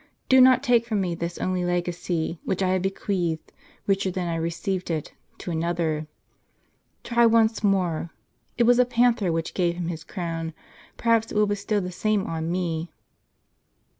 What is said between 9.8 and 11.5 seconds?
his crown; perhaps it will